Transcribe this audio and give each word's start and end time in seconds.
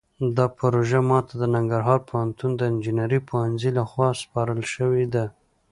دا 0.37 0.45
پروژه 0.59 0.99
ماته 1.09 1.33
د 1.37 1.43
ننګرهار 1.55 1.99
پوهنتون 2.09 2.51
د 2.55 2.61
انجنیرۍ 2.71 3.19
پوهنځۍ 3.29 3.71
لخوا 3.77 4.07
سپارل 4.21 4.61
شوې 4.73 5.05
ده 5.13 5.25